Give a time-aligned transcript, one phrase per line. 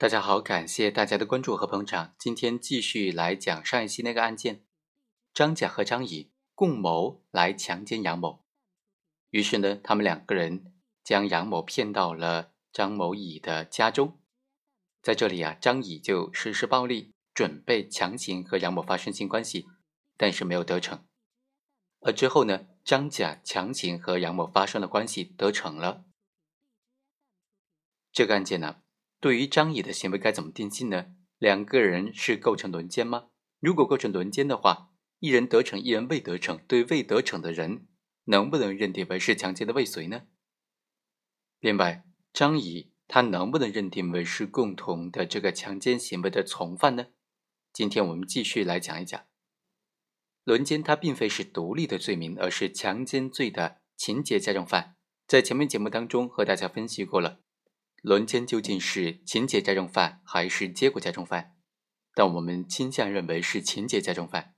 [0.00, 2.14] 大家好，感谢大家的关注和捧场。
[2.18, 4.64] 今天继续来讲上一期那个案件，
[5.34, 8.42] 张甲和张乙共谋来强奸杨某。
[9.28, 10.72] 于是呢，他们两个人
[11.04, 14.18] 将杨某骗到了张某乙的家中。
[15.02, 19.66] 在这里啊，张乙就实施暴力，准备强行和杨某发生性关系，
[20.16, 21.04] 但是没有得逞。
[22.00, 26.06] 而之后呢，张甲强行和杨某发生了关系，得逞了。
[28.10, 28.80] 这个案件呢？
[29.20, 31.14] 对于张乙的行为该怎么定性呢？
[31.38, 33.28] 两个人是构成轮奸吗？
[33.60, 37.86] 如果构成轮奸的话，一人得逞，一人未得逞，对未得逞的人
[38.24, 40.22] 能不能认定为是强奸的未遂呢？
[41.58, 47.08] 另外，张乙他能不能认定为是共同的这个强奸行为的从犯呢？
[47.74, 49.26] 今天我们继续来讲一讲，
[50.44, 54.96] 轮奸它并非是独立的罪名，而是强奸罪的情节加重犯。
[55.26, 57.40] 在前面节目当中和大家分析过了。
[58.02, 61.56] 轮奸究竟是情节加重犯还是结果加重犯？
[62.14, 64.54] 但我们倾向认为是情节加重犯。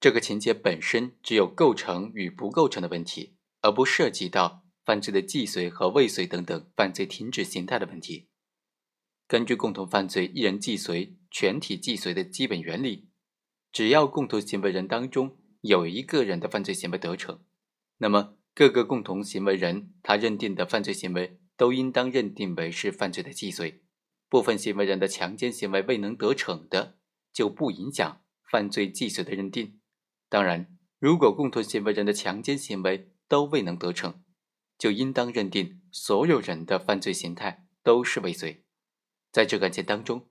[0.00, 8.28] 这个情节本身只有构成与不构成的问题，而不涉及到犯罪的既遂和未遂等等犯罪停止形态的问题。
[9.28, 13.08] 根据共同犯罪一人既遂全体既遂的基本原理，
[13.70, 17.44] 只要共同行为人当中有一个人的犯罪行为得逞，
[17.98, 21.39] 那么各个共同行为人他认定的犯罪行为。
[21.60, 23.82] 都应当认定为是犯罪的既遂，
[24.30, 26.96] 部分行为人的强奸行为未能得逞的，
[27.34, 29.78] 就不影响犯罪既遂的认定。
[30.30, 34.22] 当然，如果共同行为人的强奸行为都未能得逞，
[34.78, 38.64] 就应当认定所有人的犯罪形态都是未遂。
[39.30, 40.30] 在这个案件当中，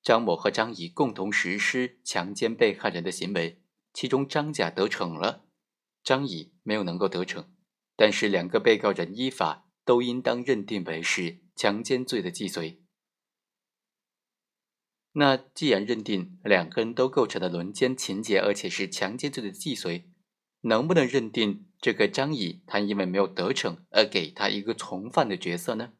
[0.00, 3.60] 张某和张乙共同实施强奸被害人的行为，
[3.92, 5.48] 其中张甲得逞了，
[6.04, 7.50] 张乙没有能够得逞，
[7.96, 9.64] 但是两个被告人依法。
[9.88, 12.82] 都应当认定为是强奸罪的既遂。
[15.12, 20.10] 那既然认定两个人都构成了轮奸情节，而且是强奸罪的既遂，
[20.60, 25.94] 能不能认定这个张乙他因为没有得逞而给他一个从犯的角色呢？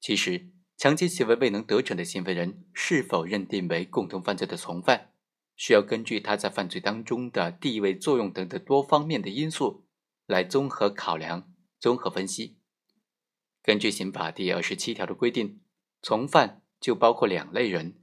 [0.00, 5.12] 其实，强奸行为未能得逞的行为人是否认定为共同犯罪的从犯，
[5.54, 9.86] 需要根据他在犯罪当中的地位、作用等等多方面的因素
[10.26, 12.58] 来综合考量、综合分析。
[13.62, 15.60] 根据刑法第二十七条的规定，
[16.02, 17.94] 从犯就包括两类人：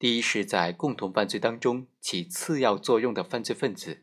[0.00, 4.02] 第一是在共同犯罪当中起次要作用的犯罪分子；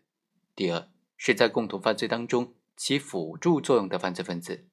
[0.55, 0.87] 第二
[1.17, 4.65] 是在共同犯罪当中起辅助作用的犯罪分子。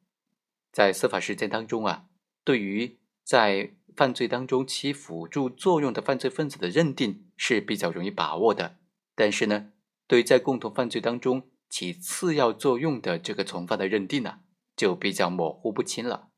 [0.70, 2.06] 在司法实践当中啊，
[2.44, 8.78] 对于在犯罪当中起辅助作用的犯罪分子的认定是比较容易把握的，
[9.16, 9.72] 但是呢，
[10.06, 14.38] 对在共同犯罪当中起次要作用的这个从犯的认定呢？
[14.80, 16.30] 就比较模糊不清了。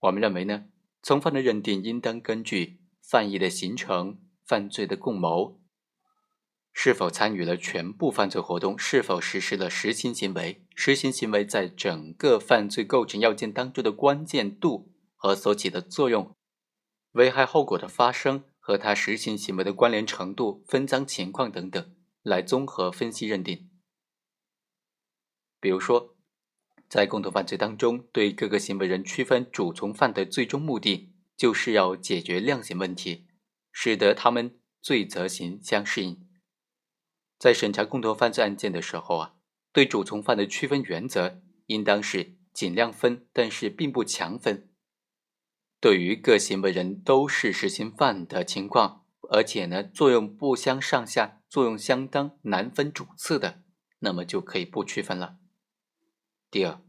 [0.00, 0.64] 我们认为呢，
[1.04, 5.60] 从犯的认定应当根据犯意的形成、犯罪的共谋、
[6.72, 16.34] 是否参与了全部犯罪活动、是否实施了实行行为、实行行为在整个犯罪构成要件当中的关键度和所起的作用、
[17.12, 21.94] 危害后果的发生和他实行行为的关联程度、分赃情况等等，
[22.24, 23.70] 来综合分析认定。
[25.60, 26.16] 比如说。
[26.90, 33.28] 在共同犯罪当中，对各个行为人区分主从犯的最终目的，就是要解决量刑问题，
[33.70, 36.28] 使得他们罪责刑相适应。
[37.38, 39.34] 在审查共同犯罪案件的时候啊，
[39.72, 44.68] 对主从犯的区分原则应当是尽量分，但是并不强分。
[45.80, 53.62] 对于各行为人都是实行犯的情况，而且呢作用不相上下、作用相当、难分主次的，
[54.00, 55.39] 那么就可以不区分了。
[56.50, 56.80] 第二，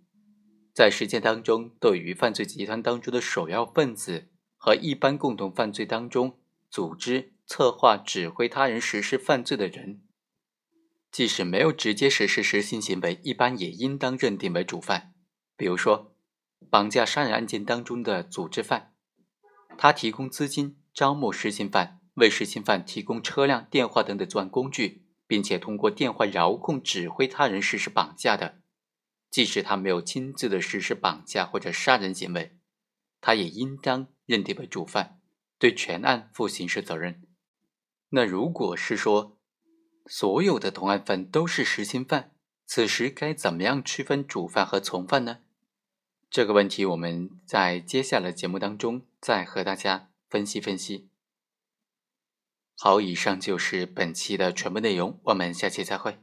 [0.74, 10.02] 在实践当中，对于犯罪集团当中的首要分子和一般共同犯罪当中组织、策划、指挥他人实施犯罪的人，
[11.12, 15.14] 即使没有直接实施实行行为，一般也应当认定为主犯。
[15.56, 16.16] 比如说，
[16.72, 18.96] 绑架杀人案件当中的组织犯，
[19.78, 28.61] 他提供资金、招募实行犯，为实行犯提供车辆、电话等等作案工具，并且通过电话遥控指挥他人实施绑架的。
[29.32, 32.58] 即使他没有亲自的实施绑架或者杀人行为，
[33.22, 35.20] 他也应当认定为主犯，
[35.58, 37.24] 对全案负刑事责任。
[38.10, 39.40] 那如果是说
[40.06, 42.36] 所有的同案犯都是实行犯，
[42.66, 45.40] 此时该怎么样区分主犯和从犯呢？
[46.30, 51.10] 这个问题我们在接下来节目当中再和大家分析分析。
[52.78, 56.20] 好，以上就是本期的全部内容，我们下期再会。